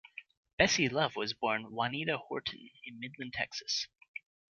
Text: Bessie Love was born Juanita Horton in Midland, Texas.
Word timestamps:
Bessie 0.57 0.89
Love 0.89 1.15
was 1.15 1.33
born 1.35 1.69
Juanita 1.71 2.17
Horton 2.17 2.71
in 2.85 2.99
Midland, 2.99 3.33
Texas. 3.33 3.85